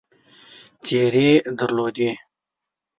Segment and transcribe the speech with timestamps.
[0.83, 2.09] څېرې درلودې.